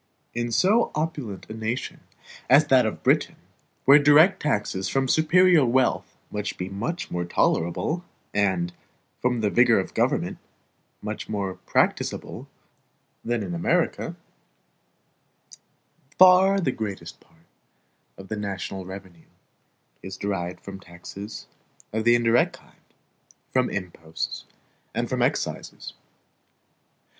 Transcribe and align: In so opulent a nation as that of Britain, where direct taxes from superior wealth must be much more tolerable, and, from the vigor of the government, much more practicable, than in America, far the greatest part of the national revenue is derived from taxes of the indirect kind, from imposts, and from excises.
In 0.33 0.51
so 0.51 0.89
opulent 0.95 1.47
a 1.47 1.53
nation 1.53 1.99
as 2.49 2.65
that 2.69 2.87
of 2.87 3.03
Britain, 3.03 3.35
where 3.85 3.99
direct 3.99 4.41
taxes 4.41 4.89
from 4.89 5.07
superior 5.07 5.63
wealth 5.63 6.17
must 6.31 6.57
be 6.57 6.69
much 6.69 7.11
more 7.11 7.23
tolerable, 7.23 8.03
and, 8.33 8.73
from 9.21 9.41
the 9.41 9.51
vigor 9.51 9.79
of 9.79 9.89
the 9.89 9.93
government, 9.93 10.39
much 11.03 11.29
more 11.29 11.53
practicable, 11.53 12.47
than 13.23 13.43
in 13.43 13.53
America, 13.53 14.15
far 16.17 16.59
the 16.59 16.71
greatest 16.71 17.19
part 17.19 17.45
of 18.17 18.27
the 18.27 18.37
national 18.37 18.87
revenue 18.87 19.27
is 20.01 20.17
derived 20.17 20.61
from 20.61 20.79
taxes 20.79 21.45
of 21.93 22.05
the 22.05 22.15
indirect 22.15 22.53
kind, 22.57 22.81
from 23.53 23.69
imposts, 23.69 24.45
and 24.95 25.07
from 25.07 25.21
excises. 25.21 25.93